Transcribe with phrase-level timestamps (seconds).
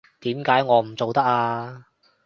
[0.21, 1.85] 點解我唔做得啊？